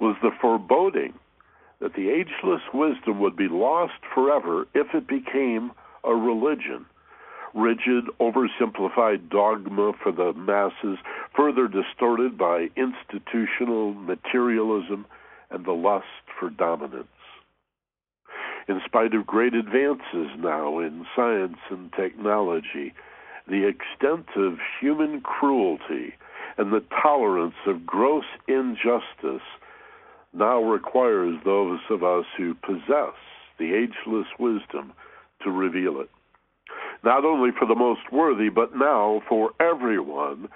was 0.00 0.16
the 0.22 0.30
foreboding 0.40 1.14
that 1.80 1.94
the 1.94 2.10
ageless 2.10 2.62
wisdom 2.72 3.20
would 3.20 3.36
be 3.36 3.48
lost 3.48 3.94
forever 4.14 4.66
if 4.74 4.94
it 4.94 5.06
became 5.08 5.72
a 6.04 6.14
religion. 6.14 6.86
Rigid, 7.54 8.04
oversimplified 8.20 9.30
dogma 9.30 9.92
for 10.02 10.10
the 10.12 10.32
masses, 10.32 10.98
further 11.36 11.68
distorted 11.68 12.36
by 12.36 12.68
institutional 12.76 13.94
materialism 13.94 15.06
and 15.50 15.64
the 15.64 15.72
lust 15.72 16.06
for 16.38 16.50
dominance. 16.50 17.06
In 18.66 18.80
spite 18.84 19.14
of 19.14 19.26
great 19.26 19.54
advances 19.54 20.30
now 20.38 20.78
in 20.78 21.06
science 21.14 21.58
and 21.70 21.92
technology, 21.92 22.94
the 23.46 23.68
extent 23.68 24.26
of 24.36 24.58
human 24.80 25.20
cruelty 25.20 26.14
and 26.56 26.72
the 26.72 26.84
tolerance 27.02 27.54
of 27.66 27.86
gross 27.86 28.24
injustice 28.48 29.42
now 30.32 30.62
requires 30.62 31.36
those 31.44 31.80
of 31.90 32.02
us 32.02 32.24
who 32.36 32.54
possess 32.54 33.14
the 33.58 33.74
ageless 33.74 34.26
wisdom 34.38 34.92
to 35.42 35.50
reveal 35.50 36.00
it. 36.00 36.10
Not 37.04 37.24
only 37.24 37.50
for 37.56 37.66
the 37.66 37.74
most 37.74 38.12
worthy, 38.12 38.48
but 38.48 38.76
now 38.76 39.22
for 39.28 39.50
everyone 39.60 40.48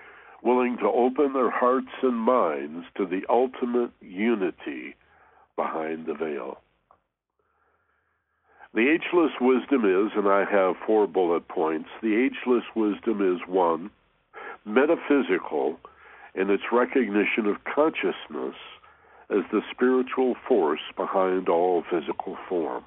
willing 0.43 0.77
to 0.79 0.87
open 0.87 1.33
their 1.33 1.51
hearts 1.51 1.89
and 2.03 2.17
minds 2.17 2.87
to 2.97 3.07
the 3.07 3.23
ultimate 3.29 3.91
unity 4.01 4.95
behind 5.57 6.07
the 6.07 6.15
veil. 6.15 6.61
The 8.75 8.89
ageless 8.89 9.33
wisdom 9.41 9.85
is, 9.85 10.13
and 10.15 10.29
I 10.29 10.45
have 10.45 10.77
four 10.87 11.07
bullet 11.07 11.49
points, 11.49 11.89
the 12.03 12.15
ageless 12.15 12.65
wisdom 12.77 13.21
is 13.21 13.41
one, 13.49 13.91
metaphysical 14.69 15.79
in 16.35 16.51
its 16.51 16.65
recognition 16.73 17.47
of 17.47 17.57
consciousness 17.65 18.55
as 19.31 19.43
the 19.53 19.61
spiritual 19.71 20.35
force 20.47 20.81
behind 20.97 21.49
all 21.49 21.83
physical 21.91 22.37
form. 22.49 22.85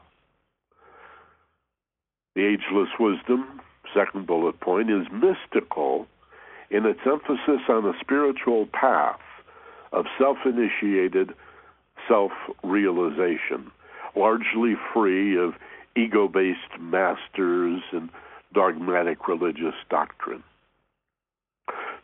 The 2.35 2.45
ageless 2.45 2.89
wisdom, 2.99 3.61
second 3.93 4.25
bullet 4.25 4.59
point, 4.59 4.89
is 4.89 5.05
mystical 5.11 6.07
in 6.69 6.85
its 6.85 7.01
emphasis 7.05 7.61
on 7.67 7.85
a 7.85 7.93
spiritual 7.99 8.67
path 8.67 9.19
of 9.91 10.05
self 10.17 10.37
initiated 10.45 11.31
self 12.07 12.31
realization, 12.63 13.69
largely 14.15 14.75
free 14.93 15.37
of 15.37 15.53
ego 15.95 16.27
based 16.27 16.79
masters 16.79 17.81
and 17.91 18.09
dogmatic 18.53 19.27
religious 19.27 19.75
doctrine. 19.89 20.43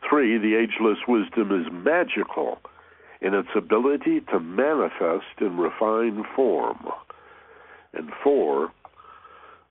Three, 0.08 0.38
the 0.38 0.54
ageless 0.54 0.98
wisdom 1.06 1.52
is 1.60 1.70
magical 1.70 2.58
in 3.20 3.34
its 3.34 3.48
ability 3.54 4.20
to 4.32 4.40
manifest 4.40 5.40
in 5.40 5.58
refined 5.58 6.24
form. 6.34 6.88
And 7.92 8.10
four, 8.22 8.72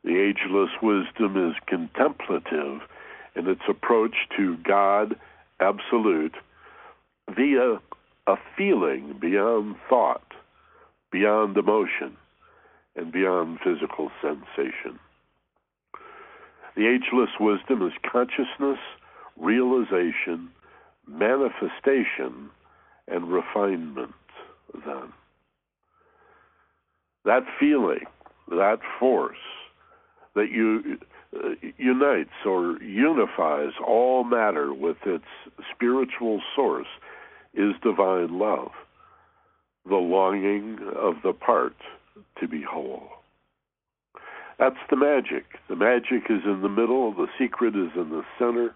the 0.04 0.20
ageless 0.20 0.70
wisdom 0.82 1.50
is 1.50 1.56
contemplative 1.66 2.82
in 3.36 3.48
its 3.48 3.62
approach 3.68 4.16
to 4.38 4.58
God 4.58 5.16
absolute 5.60 6.36
via 7.36 7.80
a 8.28 8.36
feeling 8.58 9.18
beyond 9.20 9.76
thought, 9.90 10.34
beyond 11.12 11.58
emotion, 11.58 12.18
and 12.96 13.12
beyond 13.12 13.60
physical 13.64 14.12
sensation. 14.22 15.00
The 16.76 16.88
ageless 16.88 17.30
wisdom 17.40 17.86
is 17.86 17.94
consciousness, 18.12 18.80
realization, 19.40 20.50
manifestation, 21.08 22.50
and 23.08 23.32
refinement, 23.32 24.14
then. 24.86 25.14
That 27.26 27.44
feeling, 27.60 28.06
that 28.50 28.80
force 29.00 29.38
that 30.36 30.52
you 30.52 30.98
uh, 31.36 31.50
unites 31.78 32.30
or 32.46 32.82
unifies 32.82 33.74
all 33.86 34.24
matter 34.24 34.74
with 34.74 34.98
its 35.06 35.26
spiritual 35.74 36.42
source 36.56 36.88
is 37.54 37.74
divine 37.84 38.40
love, 38.40 38.72
the 39.90 39.96
longing 39.96 40.78
of 40.96 41.16
the 41.24 41.34
part 41.34 41.76
to 42.40 42.48
be 42.48 42.62
whole. 42.62 43.10
That's 44.60 44.76
the 44.90 44.96
magic. 44.96 45.46
The 45.70 45.76
magic 45.76 46.30
is 46.30 46.42
in 46.46 46.62
the 46.62 46.70
middle, 46.70 47.14
the 47.14 47.28
secret 47.38 47.76
is 47.76 47.92
in 47.96 48.10
the 48.10 48.24
center. 48.40 48.74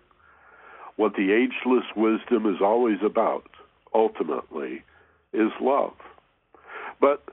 What 1.01 1.15
the 1.15 1.31
ageless 1.31 1.85
wisdom 1.95 2.45
is 2.45 2.61
always 2.61 2.99
about, 3.03 3.49
ultimately, 3.91 4.83
is 5.33 5.49
love. 5.59 5.95
But 6.99 7.23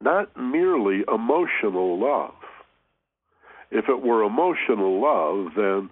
not 0.00 0.36
merely 0.36 1.04
emotional 1.06 1.96
love. 1.96 2.34
If 3.70 3.88
it 3.88 4.02
were 4.02 4.24
emotional 4.24 5.00
love, 5.00 5.52
then 5.54 5.90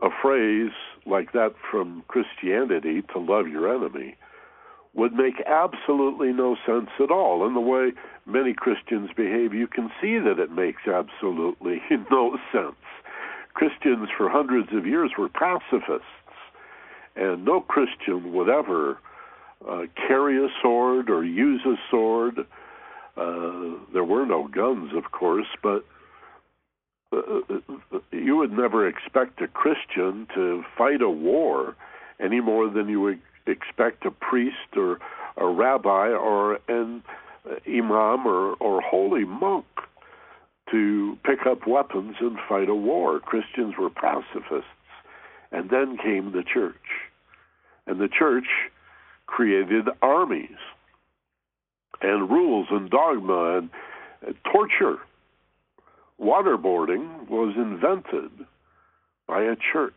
a 0.00 0.08
phrase 0.22 0.72
like 1.04 1.32
that 1.32 1.52
from 1.70 2.04
Christianity, 2.08 3.02
to 3.12 3.18
love 3.18 3.46
your 3.48 3.68
enemy, 3.68 4.16
would 4.94 5.12
make 5.12 5.42
absolutely 5.46 6.32
no 6.32 6.56
sense 6.64 6.88
at 7.00 7.10
all. 7.10 7.46
In 7.46 7.52
the 7.52 7.60
way 7.60 7.92
many 8.24 8.54
Christians 8.54 9.10
behave, 9.14 9.52
you 9.52 9.66
can 9.66 9.90
see 10.00 10.18
that 10.18 10.38
it 10.38 10.50
makes 10.52 10.86
absolutely 10.86 11.82
no 12.10 12.38
sense. 12.50 12.76
Christians 13.54 14.08
for 14.16 14.28
hundreds 14.28 14.68
of 14.72 14.86
years 14.86 15.12
were 15.18 15.28
pacifists, 15.28 16.06
and 17.16 17.44
no 17.44 17.60
Christian 17.60 18.32
would 18.32 18.48
ever 18.48 18.98
uh, 19.68 19.82
carry 20.06 20.44
a 20.44 20.48
sword 20.60 21.10
or 21.10 21.24
use 21.24 21.60
a 21.66 21.76
sword. 21.90 22.46
Uh, 23.16 23.76
there 23.92 24.04
were 24.04 24.24
no 24.24 24.48
guns, 24.48 24.92
of 24.94 25.12
course, 25.12 25.46
but 25.62 25.84
uh, 27.12 27.18
uh, 27.50 27.98
you 28.10 28.36
would 28.36 28.52
never 28.52 28.88
expect 28.88 29.40
a 29.42 29.48
Christian 29.48 30.26
to 30.34 30.64
fight 30.76 31.02
a 31.02 31.10
war 31.10 31.76
any 32.18 32.40
more 32.40 32.70
than 32.70 32.88
you 32.88 33.00
would 33.00 33.20
expect 33.46 34.06
a 34.06 34.10
priest 34.10 34.76
or 34.76 34.98
a 35.36 35.46
rabbi 35.46 36.08
or 36.08 36.58
an 36.68 37.02
imam 37.66 38.26
or, 38.26 38.54
or 38.54 38.80
holy 38.80 39.24
monk 39.24 39.66
to 40.72 41.16
pick 41.24 41.46
up 41.46 41.66
weapons 41.66 42.16
and 42.20 42.36
fight 42.48 42.68
a 42.68 42.74
war. 42.74 43.20
Christians 43.20 43.74
were 43.78 43.90
pacifists. 43.90 44.66
And 45.52 45.70
then 45.70 45.98
came 45.98 46.32
the 46.32 46.42
church. 46.42 46.74
And 47.86 48.00
the 48.00 48.08
church 48.08 48.46
created 49.26 49.86
armies 50.00 50.48
and 52.00 52.28
rules 52.30 52.66
and 52.70 52.90
dogma 52.90 53.58
and, 53.58 53.70
and 54.26 54.34
torture. 54.50 54.98
Waterboarding 56.20 57.28
was 57.28 57.54
invented 57.56 58.30
by 59.28 59.42
a 59.42 59.56
church 59.72 59.94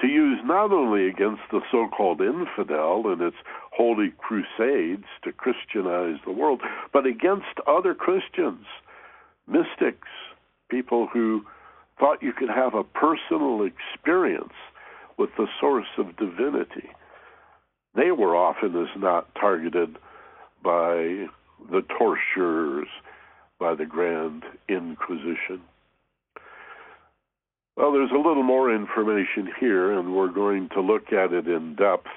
to 0.00 0.06
use 0.06 0.38
not 0.44 0.72
only 0.72 1.08
against 1.08 1.42
the 1.50 1.60
so 1.70 1.88
called 1.88 2.20
infidel 2.20 3.12
in 3.12 3.20
its 3.20 3.36
holy 3.72 4.12
crusades 4.18 5.06
to 5.24 5.32
Christianize 5.32 6.20
the 6.24 6.32
world, 6.32 6.60
but 6.92 7.06
against 7.06 7.46
other 7.66 7.94
Christians, 7.94 8.64
mystics, 9.48 10.08
people 10.70 11.08
who 11.12 11.42
thought 11.98 12.22
you 12.22 12.32
could 12.32 12.50
have 12.50 12.74
a 12.74 12.84
personal 12.84 13.64
experience 13.64 14.52
with 15.16 15.30
the 15.36 15.46
source 15.60 15.88
of 15.98 16.16
divinity. 16.16 16.90
They 17.94 18.12
were 18.12 18.36
often 18.36 18.76
as 18.80 19.00
not 19.00 19.34
targeted 19.34 19.96
by 20.62 21.26
the 21.70 21.82
torturers, 21.98 22.88
by 23.58 23.74
the 23.74 23.86
Grand 23.86 24.44
Inquisition. 24.68 25.62
Well, 27.76 27.92
there's 27.92 28.10
a 28.10 28.16
little 28.16 28.42
more 28.42 28.74
information 28.74 29.52
here, 29.58 29.92
and 29.92 30.14
we're 30.14 30.32
going 30.32 30.68
to 30.70 30.80
look 30.80 31.12
at 31.12 31.32
it 31.32 31.46
in 31.46 31.74
depth 31.76 32.08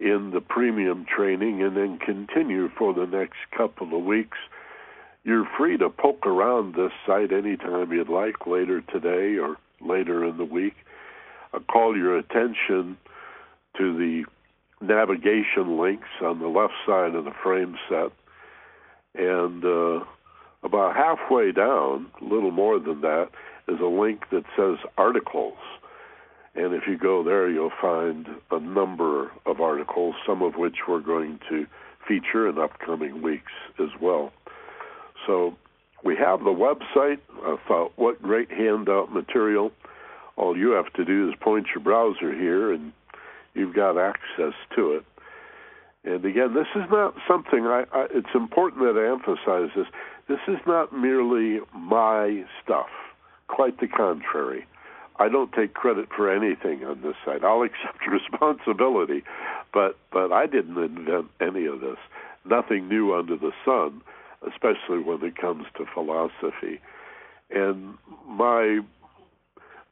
in 0.00 0.30
the 0.32 0.40
premium 0.40 1.04
training 1.04 1.62
and 1.62 1.76
then 1.76 1.98
continue 1.98 2.68
for 2.76 2.94
the 2.94 3.06
next 3.06 3.38
couple 3.56 3.96
of 3.96 4.04
weeks. 4.04 4.38
You're 5.24 5.48
free 5.58 5.76
to 5.78 5.90
poke 5.90 6.26
around 6.26 6.74
this 6.74 6.92
site 7.06 7.32
anytime 7.32 7.92
you'd 7.92 8.08
like, 8.08 8.46
later 8.46 8.80
today 8.80 9.38
or 9.38 9.56
later 9.80 10.24
in 10.24 10.38
the 10.38 10.44
week. 10.44 10.74
I'll 11.52 11.60
call 11.60 11.96
your 11.96 12.16
attention 12.16 12.96
to 13.76 13.96
the 13.96 14.24
navigation 14.80 15.78
links 15.78 16.08
on 16.22 16.40
the 16.40 16.48
left 16.48 16.74
side 16.86 17.14
of 17.14 17.24
the 17.24 17.32
frame 17.42 17.76
set. 17.88 18.12
And 19.14 19.64
uh, 19.64 20.04
about 20.62 20.96
halfway 20.96 21.52
down, 21.52 22.06
a 22.20 22.24
little 22.24 22.50
more 22.50 22.78
than 22.78 23.00
that, 23.02 23.28
is 23.66 23.80
a 23.80 23.86
link 23.86 24.22
that 24.30 24.44
says 24.56 24.78
articles. 24.96 25.58
And 26.54 26.74
if 26.74 26.84
you 26.88 26.98
go 26.98 27.22
there, 27.22 27.50
you'll 27.50 27.70
find 27.80 28.26
a 28.50 28.58
number 28.58 29.30
of 29.46 29.60
articles, 29.60 30.14
some 30.26 30.42
of 30.42 30.54
which 30.54 30.76
we're 30.88 31.00
going 31.00 31.38
to 31.48 31.66
feature 32.06 32.48
in 32.48 32.58
upcoming 32.58 33.22
weeks 33.22 33.52
as 33.78 33.90
well. 34.00 34.32
So 35.28 35.54
we 36.02 36.16
have 36.16 36.40
the 36.40 36.46
website. 36.46 37.18
Uh, 37.44 37.54
I 37.54 37.56
thought, 37.68 37.92
what 37.96 38.20
great 38.20 38.50
handout 38.50 39.12
material. 39.12 39.70
All 40.36 40.56
you 40.56 40.70
have 40.70 40.92
to 40.94 41.04
do 41.04 41.28
is 41.28 41.34
point 41.40 41.66
your 41.74 41.84
browser 41.84 42.32
here, 42.32 42.72
and 42.72 42.92
you've 43.54 43.74
got 43.74 43.98
access 43.98 44.54
to 44.74 44.92
it. 44.94 45.04
And 46.04 46.24
again, 46.24 46.54
this 46.54 46.68
is 46.74 46.88
not 46.90 47.14
something 47.28 47.66
I, 47.66 47.84
I 47.92 48.06
it's 48.10 48.34
important 48.34 48.82
that 48.82 48.98
I 48.98 49.12
emphasize 49.12 49.70
this. 49.76 49.86
This 50.28 50.38
is 50.48 50.60
not 50.66 50.92
merely 50.92 51.60
my 51.74 52.44
stuff. 52.64 52.88
Quite 53.48 53.80
the 53.80 53.88
contrary. 53.88 54.66
I 55.18 55.28
don't 55.28 55.52
take 55.52 55.74
credit 55.74 56.08
for 56.16 56.32
anything 56.32 56.84
on 56.84 57.02
this 57.02 57.16
site. 57.24 57.42
I'll 57.42 57.62
accept 57.62 58.06
responsibility, 58.08 59.24
but 59.74 59.98
but 60.12 60.32
I 60.32 60.46
didn't 60.46 60.78
invent 60.78 61.26
any 61.40 61.66
of 61.66 61.80
this. 61.80 61.98
Nothing 62.48 62.88
new 62.88 63.14
under 63.14 63.36
the 63.36 63.52
sun, 63.64 64.00
especially 64.46 64.98
when 64.98 65.22
it 65.24 65.36
comes 65.36 65.66
to 65.76 65.86
philosophy. 65.92 66.80
And 67.50 67.94
my 68.26 68.80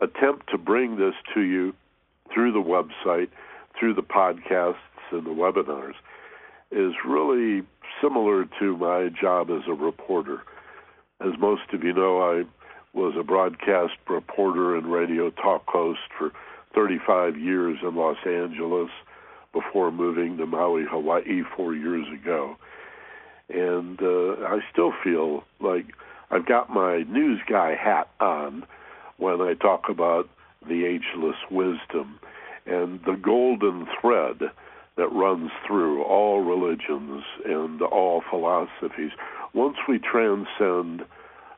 attempt 0.01 0.51
to 0.51 0.59
bring 0.59 0.97
this 0.97 1.15
to 1.35 1.41
you 1.41 1.75
through 2.33 2.53
the 2.53 2.59
website, 2.59 3.29
through 3.79 3.95
the 3.95 4.03
podcasts 4.03 4.77
and 5.11 5.25
the 5.25 5.31
webinars, 5.31 5.95
is 6.71 6.93
really 7.07 7.63
similar 8.03 8.47
to 8.59 8.77
my 8.77 9.09
job 9.09 9.51
as 9.51 9.63
a 9.69 9.73
reporter. 9.73 10.43
As 11.21 11.33
most 11.39 11.63
of 11.73 11.83
you 11.83 11.93
know, 11.93 12.21
I 12.21 12.45
was 12.97 13.15
a 13.19 13.23
broadcast 13.23 13.95
reporter 14.09 14.77
and 14.77 14.87
radio 14.87 15.31
talk 15.31 15.65
host 15.67 16.01
for 16.19 16.33
35 16.75 17.39
years 17.39 17.79
in 17.83 17.95
Los 17.95 18.19
Angeles 18.27 18.91
before 19.53 19.91
moving 19.91 20.37
to 20.37 20.47
Maui, 20.47 20.85
Hawaii 20.85 21.43
four 21.57 21.75
years 21.75 22.07
ago. 22.13 22.57
And 23.49 24.01
uh, 24.03 24.47
I 24.47 24.61
still 24.73 24.93
feel 25.05 25.45
like 25.61 25.87
I've 26.31 26.47
got 26.47 26.71
my 26.71 27.03
news 27.05 27.41
guy 27.49 27.75
hat 27.75 28.09
on 28.21 28.65
when 29.19 29.41
I 29.41 29.55
talk 29.55 29.85
about 29.89 30.29
the 30.67 30.85
ageless 30.85 31.37
wisdom 31.51 32.19
and 32.67 33.01
the 33.05 33.17
golden 33.21 33.87
thread 34.01 34.51
that 34.97 35.13
runs 35.13 35.51
through 35.67 36.03
all 36.03 36.41
religions 36.41 37.23
and 37.45 37.81
all 37.83 38.23
philosophies. 38.29 39.13
Once 39.55 39.77
we 39.89 39.99
transcend 39.99 41.03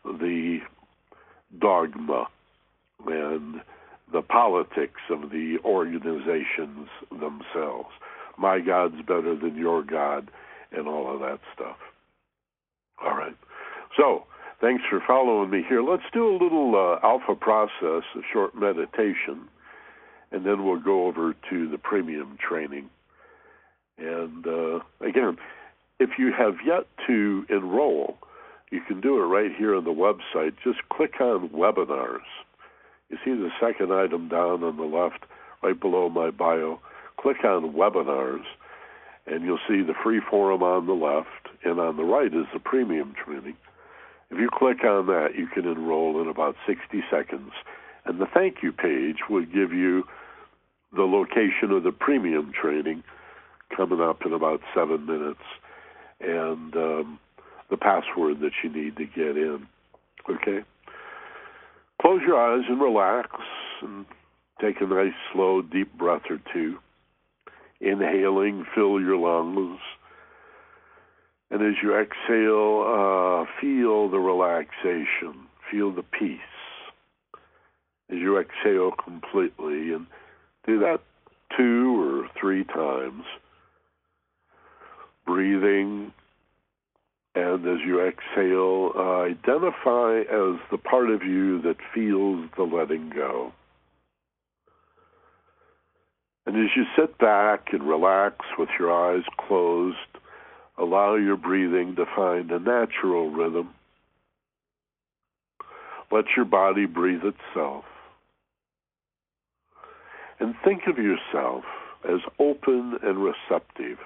the 0.05 0.59
dogma 1.59 2.27
and 3.07 3.61
the 4.13 4.23
politics 4.23 5.01
of 5.11 5.31
the 5.31 5.59
organizations 5.65 6.89
themselves. 7.11 7.91
My 8.39 8.61
God's 8.61 9.03
better 9.03 9.37
than 9.37 9.57
your 9.57 9.83
God, 9.83 10.31
and 10.73 10.87
all 10.87 11.13
of 11.13 11.21
that 11.21 11.41
stuff. 11.55 11.77
All 13.03 13.17
right. 13.17 13.37
So, 13.97 14.25
thanks 14.61 14.83
for 14.89 15.01
following 15.07 15.51
me 15.51 15.65
here. 15.69 15.83
Let's 15.83 16.03
do 16.13 16.29
a 16.29 16.37
little 16.37 16.75
uh, 16.75 17.07
alpha 17.07 17.35
process, 17.35 18.05
a 18.15 18.21
short 18.33 18.55
meditation, 18.55 19.49
and 20.31 20.45
then 20.45 20.65
we'll 20.65 20.81
go 20.81 21.07
over 21.07 21.35
to 21.51 21.69
the 21.69 21.79
premium 21.79 22.37
training. 22.47 22.91
And 23.99 24.47
uh, 24.47 24.81
again, 25.01 25.39
if 25.99 26.11
you 26.19 26.33
have 26.37 26.55
yet 26.65 26.87
to 27.07 27.45
enroll, 27.49 28.19
you 28.71 28.81
can 28.87 29.01
do 29.01 29.17
it 29.17 29.27
right 29.27 29.51
here 29.57 29.75
on 29.75 29.85
the 29.85 29.91
website. 29.91 30.55
Just 30.63 30.81
click 30.91 31.21
on 31.21 31.49
webinars. 31.49 32.29
You 33.09 33.17
see 33.25 33.31
the 33.31 33.51
second 33.61 33.93
item 33.93 34.29
down 34.29 34.63
on 34.63 34.77
the 34.77 34.83
left, 34.83 35.25
right 35.63 35.79
below 35.79 36.09
my 36.09 36.31
bio. 36.31 36.79
Click 37.19 37.43
on 37.45 37.73
webinars, 37.73 38.45
and 39.31 39.45
you'll 39.45 39.59
see 39.69 39.83
the 39.83 39.95
free 40.03 40.21
forum 40.31 40.63
on 40.63 40.87
the 40.87 40.93
left, 40.93 41.49
and 41.65 41.79
on 41.81 41.97
the 41.97 42.05
right 42.05 42.33
is 42.33 42.47
the 42.53 42.61
premium 42.61 43.15
training. 43.25 43.57
If 44.31 44.39
you 44.39 44.49
click 44.53 44.85
on 44.85 45.07
that, 45.07 45.35
you 45.37 45.47
can 45.47 45.67
enroll 45.67 46.21
in 46.21 46.29
about 46.29 46.55
60 46.67 47.03
seconds. 47.11 47.53
And 48.05 48.21
the 48.21 48.27
thank 48.33 48.63
you 48.63 48.73
page 48.73 49.17
will 49.29 49.45
give 49.45 49.73
you 49.73 50.05
the 50.95 51.03
location 51.03 51.71
of 51.71 51.83
the 51.83 51.93
premium 51.93 52.53
training 52.53 53.03
coming 53.77 54.01
up 54.01 54.25
in 54.25 54.33
about 54.33 54.61
seven 54.75 55.07
minutes 55.07 55.41
and 56.21 56.75
um, 56.75 57.19
the 57.71 57.77
password 57.77 58.41
that 58.41 58.53
you 58.63 58.71
need 58.71 58.97
to 58.97 59.05
get 59.05 59.37
in. 59.37 59.67
Okay? 60.29 60.65
Close 62.01 62.21
your 62.27 62.39
eyes 62.39 62.65
and 62.69 62.81
relax 62.81 63.31
and 63.83 64.07
take 64.61 64.81
a 64.81 64.87
nice, 64.87 65.13
slow, 65.33 65.63
deep 65.63 65.97
breath 65.97 66.23
or 66.31 66.39
two. 66.53 66.79
Inhaling, 67.81 68.67
fill 68.75 69.01
your 69.01 69.17
lungs. 69.17 69.81
And 71.51 71.63
as 71.63 71.75
you 71.83 71.97
exhale, 71.97 72.85
uh, 72.87 73.61
feel 73.61 74.11
the 74.11 74.19
relaxation, 74.19 75.47
feel 75.71 75.93
the 75.93 76.03
peace 76.03 76.41
as 78.11 78.19
you 78.19 78.39
exhale 78.39 78.93
completely. 78.93 79.93
And 79.93 80.07
do 80.67 80.79
that 80.81 81.01
two 81.57 82.01
or 82.01 82.29
three 82.39 82.65
times. 82.65 83.25
Breathing 85.27 86.13
and 87.35 87.67
as 87.67 87.79
you 87.87 88.01
exhale, 88.01 88.93
uh, 88.97 89.23
identify 89.23 90.21
as 90.21 90.59
the 90.71 90.79
part 90.83 91.11
of 91.11 91.23
you 91.23 91.63
that 91.63 91.77
feels 91.95 92.49
the 92.57 92.65
letting 92.65 93.11
go. 93.11 93.53
And 96.49 96.57
as 96.57 96.71
you 96.75 96.85
sit 96.97 97.19
back 97.19 97.75
and 97.75 97.87
relax 97.87 98.37
with 98.59 98.71
your 98.79 98.91
eyes 98.91 99.23
closed, 99.37 99.99
allow 100.79 101.15
your 101.15 101.37
breathing 101.37 101.95
to 101.97 102.07
find 102.17 102.51
a 102.51 102.59
natural 102.59 103.31
rhythm. 103.31 103.75
Let 106.11 106.25
your 106.35 106.47
body 106.47 106.87
breathe 106.87 107.21
itself. 107.23 107.85
And 110.41 110.55
think 110.65 110.85
of 110.87 110.97
yourself 110.97 111.65
as 112.09 112.21
open 112.39 112.95
and 113.03 113.23
receptive 113.23 113.99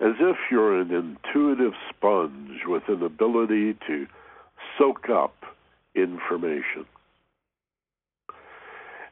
as 0.00 0.14
if 0.18 0.36
you're 0.50 0.80
an 0.80 0.90
intuitive 0.90 1.74
sponge 1.90 2.62
with 2.66 2.82
an 2.88 3.04
ability 3.04 3.74
to 3.86 4.08
soak 4.76 5.08
up 5.08 5.36
information. 5.94 6.86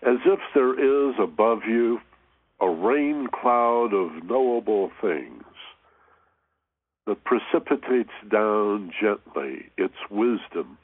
As 0.03 0.17
if 0.25 0.41
there 0.55 0.79
is 0.79 1.15
above 1.19 1.61
you 1.69 2.01
a 2.61 2.69
rain 2.69 3.27
cloud 3.29 3.93
of 3.93 4.25
knowable 4.25 4.91
things 5.01 5.45
that 7.07 7.25
precipitates 7.25 8.13
down 8.31 8.93
gently 9.01 9.71
its 9.77 9.95
wisdom, 10.11 10.79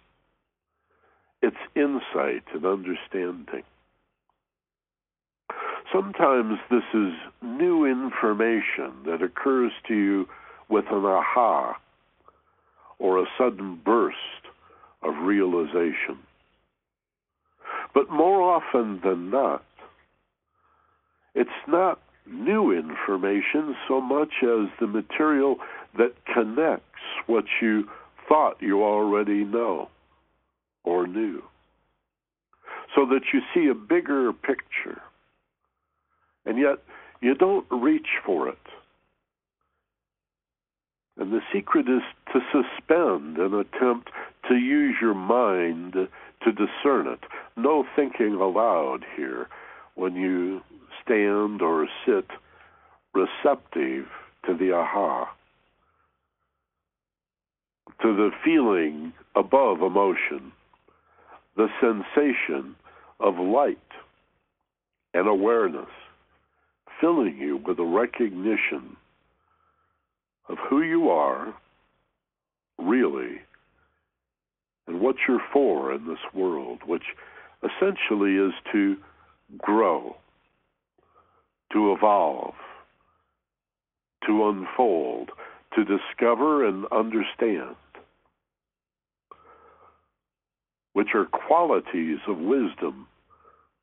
its 1.43 1.57
insight 1.75 2.45
and 2.55 2.65
understanding. 2.65 3.63
Sometimes 5.93 6.59
this 6.71 6.83
is 6.93 7.13
new 7.43 7.85
information 7.85 8.93
that 9.07 9.23
occurs 9.23 9.73
to 9.89 9.95
you 9.95 10.29
with 10.69 10.87
an 10.91 11.05
aha 11.05 11.77
or 12.99 13.19
a 13.19 13.27
sudden 13.39 13.81
burst 13.85 14.17
of 15.03 15.15
realization. 15.23 16.19
But 17.97 18.11
more 18.11 18.43
often 18.43 19.01
than 19.03 19.31
not, 19.31 19.65
it's 21.35 21.49
not 21.67 21.99
new 22.27 22.71
information 22.71 23.75
so 23.89 24.03
much 24.03 24.35
as 24.43 24.69
the 24.79 24.87
material 24.87 25.57
that 25.97 26.13
connects 26.27 27.01
what 27.27 27.45
you 27.63 27.89
thought 28.29 28.61
you 28.61 28.85
already 28.85 29.45
know 29.45 29.89
or 30.85 31.07
knew. 31.07 31.43
So 32.95 33.07
that 33.07 33.23
you 33.33 33.41
see 33.55 33.71
a 33.71 33.75
bigger 33.75 34.31
picture 34.31 35.01
and 36.45 36.59
yet 36.59 36.81
you 37.23 37.35
don't 37.35 37.65
reach 37.71 38.09
for 38.27 38.51
it. 38.51 38.59
And 41.17 41.33
the 41.33 41.41
secret 41.51 41.89
is 41.89 42.03
to 42.35 42.41
suspend 42.53 43.39
an 43.39 43.55
attempt 43.55 44.11
to 44.51 44.55
use 44.55 44.97
your 45.01 45.15
mind 45.15 45.95
to 46.43 46.53
discern 46.53 47.07
it. 47.07 47.21
No 47.57 47.85
thinking 47.97 48.35
aloud 48.35 49.05
here 49.17 49.49
when 49.95 50.15
you 50.15 50.61
stand 51.03 51.63
or 51.63 51.89
sit 52.05 52.27
receptive 53.15 54.07
to 54.45 54.57
the 54.57 54.73
aha, 54.73 55.35
to 58.03 58.15
the 58.15 58.31
feeling 58.45 59.13
above 59.35 59.81
emotion, 59.81 60.53
the 61.57 61.69
sensation 61.81 62.77
of 63.21 63.39
light 63.39 63.79
and 65.15 65.27
awareness 65.27 65.89
filling 67.01 67.37
you 67.39 67.57
with 67.67 67.79
a 67.79 67.85
recognition 67.85 68.97
of 70.49 70.59
who 70.69 70.83
you 70.83 71.09
are, 71.09 71.55
really, 72.79 73.41
and 74.87 75.01
what 75.01 75.17
you're 75.27 75.43
for 75.53 75.93
in 75.93 76.07
this 76.07 76.19
world, 76.35 76.81
which 76.87 77.03
essentially 77.63 78.37
is 78.37 78.53
to 78.73 78.97
grow, 79.59 80.17
to 81.73 81.93
evolve, 81.93 82.55
to 84.27 84.49
unfold, 84.49 85.31
to 85.75 85.85
discover 85.85 86.67
and 86.67 86.87
understand, 86.93 87.77
which 90.93 91.09
are 91.15 91.27
qualities 91.27 92.19
of 92.27 92.39
wisdom, 92.39 93.07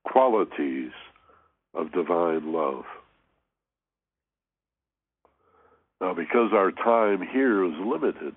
qualities 0.06 0.92
of 1.74 1.92
divine 1.92 2.54
love. 2.54 2.84
Now, 6.02 6.14
because 6.14 6.52
our 6.54 6.72
time 6.72 7.26
here 7.32 7.64
is 7.66 7.74
limited, 7.80 8.36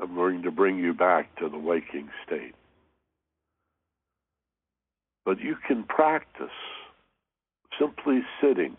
I'm 0.00 0.14
going 0.14 0.42
to 0.42 0.50
bring 0.50 0.78
you 0.78 0.94
back 0.94 1.36
to 1.36 1.48
the 1.48 1.58
waking 1.58 2.08
state. 2.26 2.54
But 5.24 5.40
you 5.40 5.56
can 5.66 5.84
practice 5.84 6.48
simply 7.78 8.20
sitting, 8.40 8.76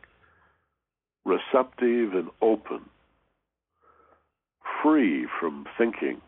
receptive 1.26 2.14
and 2.14 2.30
open, 2.42 2.82
free 4.82 5.28
from 5.40 5.66
thinking. 5.78 6.22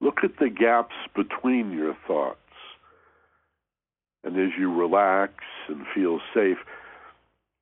Look 0.00 0.18
at 0.24 0.38
the 0.40 0.48
gaps 0.48 0.94
between 1.14 1.72
your 1.72 1.96
thoughts. 2.06 2.38
And 4.24 4.36
as 4.36 4.50
you 4.58 4.72
relax 4.72 5.34
and 5.68 5.84
feel 5.94 6.20
safe, 6.34 6.58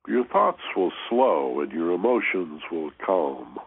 your 0.07 0.25
thoughts 0.25 0.61
will 0.75 0.91
slow 1.09 1.59
and 1.59 1.71
your 1.71 1.91
emotions 1.91 2.61
will 2.71 2.91
calm. 3.05 3.59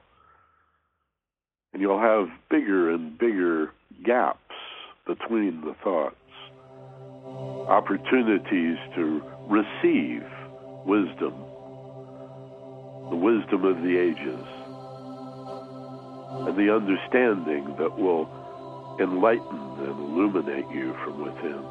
And 1.73 1.81
you'll 1.83 2.01
have 2.01 2.29
bigger 2.51 2.91
and 2.91 3.17
bigger 3.19 3.73
gaps 4.05 4.39
between 5.07 5.61
the 5.63 5.75
thoughts, 5.83 6.17
opportunities 7.69 8.79
to 8.97 9.23
receive 9.49 10.25
wisdom, 10.85 11.35
the 13.11 13.17
wisdom 13.17 13.65
of 13.65 13.83
the 13.83 13.99
ages, 13.99 14.47
and 16.47 16.57
the 16.57 16.75
understanding 16.75 17.75
that 17.79 17.99
will 17.99 18.29
enlighten 19.01 19.61
and 19.79 19.99
illuminate 19.99 20.69
you 20.71 20.95
from 21.05 21.25
within. 21.25 21.63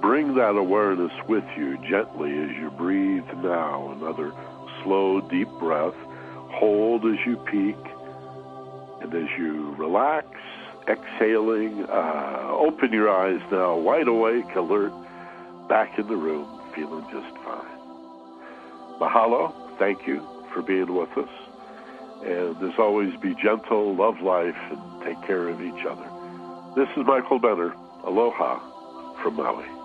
Bring 0.00 0.34
that 0.34 0.56
awareness 0.56 1.12
with 1.28 1.44
you 1.56 1.76
gently 1.88 2.30
as 2.30 2.50
you 2.56 2.70
breathe 2.76 3.26
now. 3.42 3.92
Another 3.92 4.32
slow, 4.82 5.20
deep 5.20 5.48
breath. 5.58 5.94
Hold 6.58 7.04
as 7.04 7.18
you 7.26 7.36
peak. 7.36 7.76
And 9.02 9.14
as 9.14 9.28
you 9.38 9.74
relax, 9.76 10.26
exhaling, 10.88 11.84
uh, 11.84 12.48
open 12.50 12.92
your 12.92 13.10
eyes 13.10 13.40
now, 13.52 13.76
wide 13.76 14.08
awake, 14.08 14.54
alert, 14.56 14.92
back 15.68 15.98
in 15.98 16.06
the 16.06 16.16
room, 16.16 16.48
feeling 16.74 17.04
just 17.12 17.36
fine. 17.44 17.76
Mahalo. 18.98 19.52
Thank 19.78 20.06
you 20.06 20.26
for 20.54 20.62
being 20.62 20.94
with 20.94 21.10
us. 21.18 21.28
And 22.24 22.56
as 22.62 22.78
always, 22.78 23.14
be 23.20 23.34
gentle, 23.34 23.94
love 23.94 24.22
life, 24.22 24.56
and 24.70 25.02
take 25.04 25.20
care 25.26 25.48
of 25.48 25.60
each 25.60 25.84
other. 25.84 26.08
This 26.74 26.88
is 26.96 27.04
Michael 27.06 27.38
Benner. 27.38 27.74
Aloha 28.04 28.60
from 29.22 29.36
Maui. 29.36 29.75